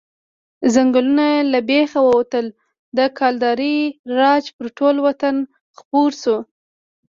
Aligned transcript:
ځنګلونه 0.73 1.27
له 1.51 1.59
بېخه 1.69 1.99
ووتل، 2.03 2.45
د 2.97 2.99
کلدارې 3.19 3.77
راج 4.19 4.45
پر 4.55 4.67
ټول 4.77 4.95
وطن 5.07 5.35
خپور 5.77 6.09
شو. 6.21 6.37